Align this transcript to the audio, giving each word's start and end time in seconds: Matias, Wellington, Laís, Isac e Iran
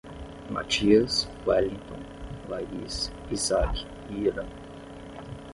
Matias, 0.49 1.27
Wellington, 1.45 1.99
Laís, 2.49 3.11
Isac 3.31 3.85
e 4.09 4.15
Iran 4.21 4.47